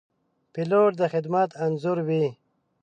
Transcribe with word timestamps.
پیلوټ 0.53 0.91
د 0.99 1.01
خدمت 1.13 1.49
انځور 1.63 1.97
وي. 2.07 2.25